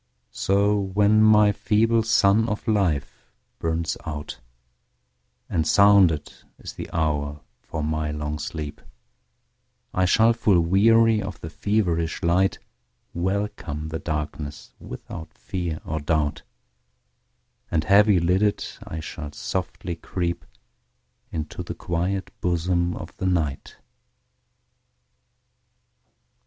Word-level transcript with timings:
So 0.33 0.79
when 0.79 1.21
my 1.21 1.51
feeble 1.51 2.01
sun 2.01 2.49
of 2.49 2.67
life 2.67 3.23
burns 3.59 3.97
out, 4.03 4.39
And 5.47 5.67
sounded 5.67 6.33
is 6.57 6.73
the 6.73 6.89
hour 6.91 7.41
for 7.61 7.83
my 7.83 8.09
long 8.09 8.39
sleep,I 8.39 10.05
shall, 10.05 10.33
full 10.33 10.59
weary 10.59 11.21
of 11.21 11.39
the 11.41 11.51
feverish 11.51 12.23
light, 12.23 12.57
Welcome 13.13 13.89
the 13.89 13.99
darkness 13.99 14.73
without 14.79 15.35
fear 15.35 15.79
or 15.85 15.99
doubt, 15.99 16.41
And 17.69 17.83
heavy 17.83 18.19
lidded, 18.19 18.65
I 18.83 19.01
shall 19.01 19.31
softly 19.33 19.95
creepInto 19.97 21.63
the 21.63 21.75
quiet 21.75 22.31
bosom 22.41 22.95
of 22.95 23.15
the 23.17 23.27
Night. 23.27 23.77